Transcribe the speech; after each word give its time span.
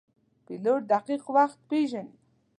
پیلوټ 0.45 0.81
دقیق 0.91 1.23
وخت 1.35 1.59
پیژني. 1.69 2.13